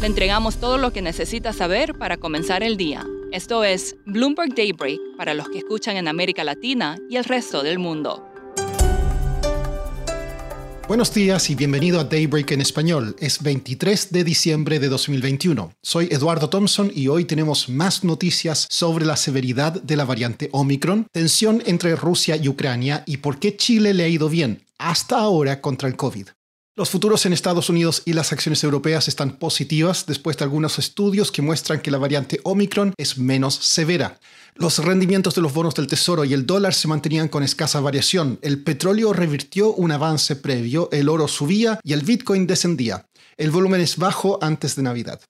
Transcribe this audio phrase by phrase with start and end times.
[0.00, 3.06] Le entregamos todo lo que necesita saber para comenzar el día.
[3.32, 7.78] Esto es Bloomberg Daybreak para los que escuchan en América Latina y el resto del
[7.78, 8.22] mundo.
[10.86, 13.16] Buenos días y bienvenido a Daybreak en español.
[13.18, 15.72] Es 23 de diciembre de 2021.
[15.82, 21.06] Soy Eduardo Thompson y hoy tenemos más noticias sobre la severidad de la variante Omicron,
[21.10, 25.62] tensión entre Rusia y Ucrania y por qué Chile le ha ido bien hasta ahora
[25.62, 26.28] contra el COVID.
[26.78, 31.32] Los futuros en Estados Unidos y las acciones europeas están positivas después de algunos estudios
[31.32, 34.20] que muestran que la variante Omicron es menos severa.
[34.56, 38.38] Los rendimientos de los bonos del Tesoro y el dólar se mantenían con escasa variación.
[38.42, 43.06] El petróleo revirtió un avance previo, el oro subía y el Bitcoin descendía.
[43.38, 45.22] El volumen es bajo antes de Navidad.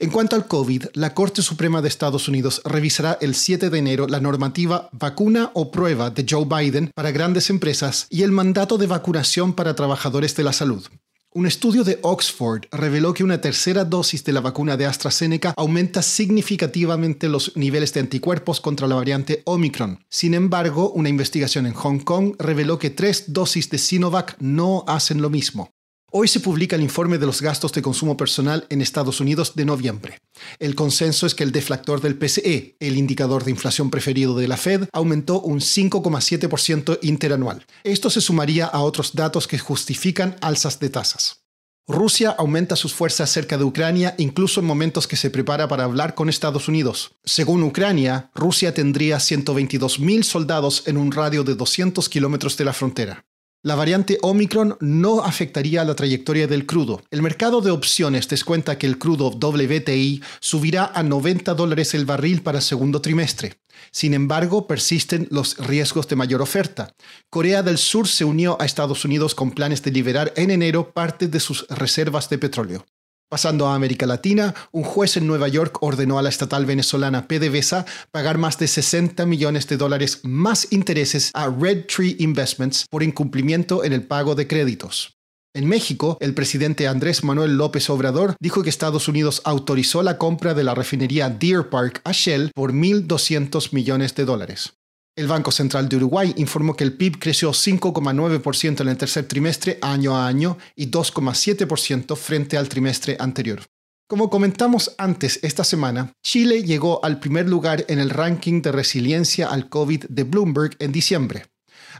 [0.00, 4.08] En cuanto al COVID, la Corte Suprema de Estados Unidos revisará el 7 de enero
[4.08, 8.88] la normativa vacuna o prueba de Joe Biden para grandes empresas y el mandato de
[8.88, 10.84] vacunación para trabajadores de la salud.
[11.32, 16.02] Un estudio de Oxford reveló que una tercera dosis de la vacuna de AstraZeneca aumenta
[16.02, 20.04] significativamente los niveles de anticuerpos contra la variante Omicron.
[20.08, 25.22] Sin embargo, una investigación en Hong Kong reveló que tres dosis de Sinovac no hacen
[25.22, 25.70] lo mismo.
[26.16, 29.64] Hoy se publica el informe de los gastos de consumo personal en Estados Unidos de
[29.64, 30.20] noviembre.
[30.60, 34.56] El consenso es que el deflactor del PCE, el indicador de inflación preferido de la
[34.56, 37.66] Fed, aumentó un 5,7% interanual.
[37.82, 41.42] Esto se sumaría a otros datos que justifican alzas de tasas.
[41.88, 46.14] Rusia aumenta sus fuerzas cerca de Ucrania incluso en momentos que se prepara para hablar
[46.14, 47.16] con Estados Unidos.
[47.24, 53.24] Según Ucrania, Rusia tendría 122.000 soldados en un radio de 200 kilómetros de la frontera.
[53.64, 57.00] La variante Omicron no afectaría la trayectoria del crudo.
[57.10, 62.42] El mercado de opciones descuenta que el crudo WTI subirá a 90 dólares el barril
[62.42, 63.54] para segundo trimestre.
[63.90, 66.92] Sin embargo, persisten los riesgos de mayor oferta.
[67.30, 71.26] Corea del Sur se unió a Estados Unidos con planes de liberar en enero parte
[71.26, 72.84] de sus reservas de petróleo.
[73.28, 77.84] Pasando a América Latina, un juez en Nueva York ordenó a la estatal venezolana PDVSA
[78.10, 83.82] pagar más de 60 millones de dólares más intereses a Red Tree Investments por incumplimiento
[83.82, 85.16] en el pago de créditos.
[85.56, 90.52] En México, el presidente Andrés Manuel López Obrador dijo que Estados Unidos autorizó la compra
[90.52, 94.74] de la refinería Deer Park a Shell por 1.200 millones de dólares.
[95.16, 99.78] El Banco Central de Uruguay informó que el PIB creció 5,9% en el tercer trimestre
[99.80, 103.62] año a año y 2,7% frente al trimestre anterior.
[104.08, 109.46] Como comentamos antes esta semana, Chile llegó al primer lugar en el ranking de resiliencia
[109.46, 111.46] al COVID de Bloomberg en diciembre.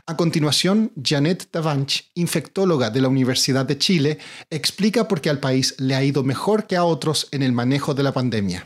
[0.05, 5.73] A continuación, Janet Davanch, infectóloga de la Universidad de Chile, explica por qué al país
[5.79, 8.65] le ha ido mejor que a otros en el manejo de la pandemia.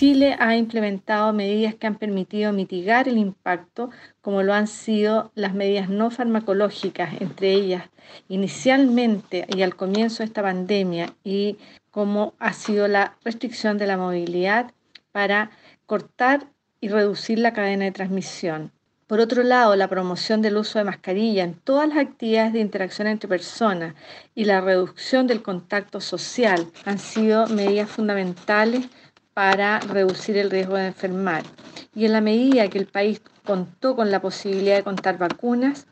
[0.00, 3.90] Chile ha implementado medidas que han permitido mitigar el impacto,
[4.22, 7.84] como lo han sido las medidas no farmacológicas, entre ellas
[8.26, 11.58] inicialmente y al comienzo de esta pandemia, y
[11.90, 14.72] como ha sido la restricción de la movilidad
[15.12, 15.50] para
[15.84, 16.46] cortar
[16.80, 18.72] y reducir la cadena de transmisión.
[19.06, 23.06] Por otro lado, la promoción del uso de mascarilla en todas las actividades de interacción
[23.06, 23.94] entre personas
[24.34, 28.88] y la reducción del contacto social han sido medidas fundamentales
[29.34, 31.44] para reducir el riesgo de enfermar.
[31.94, 35.86] Y en la medida que el país contó con la posibilidad de contar vacunas,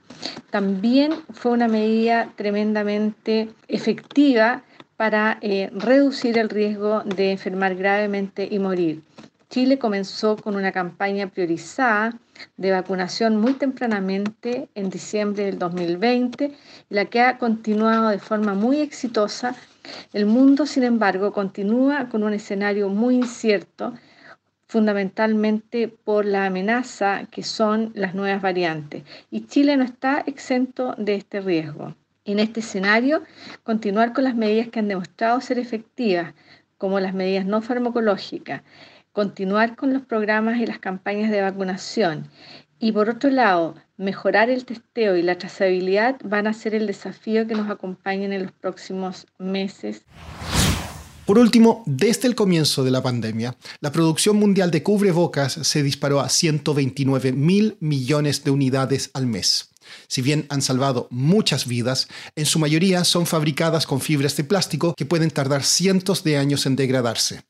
[0.50, 4.62] también fue una medida tremendamente efectiva
[4.97, 9.03] para eh, reducir el riesgo de enfermar gravemente y morir.
[9.50, 12.19] Chile comenzó con una campaña priorizada
[12.56, 16.53] de vacunación muy tempranamente en diciembre del 2020,
[16.91, 19.56] la que ha continuado de forma muy exitosa
[20.12, 23.95] el mundo, sin embargo, continúa con un escenario muy incierto,
[24.66, 29.04] fundamentalmente por la amenaza que son las nuevas variantes.
[29.30, 31.95] Y Chile no está exento de este riesgo.
[32.27, 33.22] En este escenario,
[33.62, 36.34] continuar con las medidas que han demostrado ser efectivas,
[36.77, 38.62] como las medidas no farmacológicas,
[39.18, 42.30] continuar con los programas y las campañas de vacunación
[42.78, 47.44] y por otro lado, mejorar el testeo y la trazabilidad van a ser el desafío
[47.48, 50.03] que nos acompañen en los próximos meses.
[51.26, 56.21] Por último, desde el comienzo de la pandemia, la producción mundial de cubrebocas se disparó
[56.21, 59.71] a 129 mil millones de unidades al mes.
[60.06, 62.06] Si bien han salvado muchas vidas,
[62.36, 66.66] en su mayoría son fabricadas con fibras de plástico que pueden tardar cientos de años
[66.66, 67.42] en degradarse.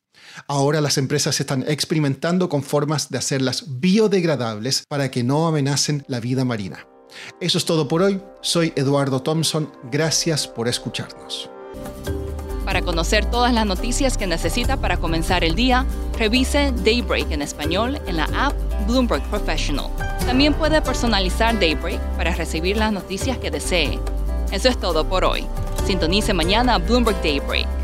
[0.47, 6.19] Ahora las empresas están experimentando con formas de hacerlas biodegradables para que no amenacen la
[6.19, 6.85] vida marina.
[7.39, 8.21] Eso es todo por hoy.
[8.41, 9.71] Soy Eduardo Thompson.
[9.91, 11.49] Gracias por escucharnos.
[12.65, 15.87] Para conocer todas las noticias que necesita para comenzar el día,
[16.19, 18.53] revise Daybreak en español en la app
[18.85, 19.89] Bloomberg Professional.
[20.27, 23.99] También puede personalizar Daybreak para recibir las noticias que desee.
[24.51, 25.47] Eso es todo por hoy.
[25.87, 27.78] Sintonice mañana Bloomberg Daybreak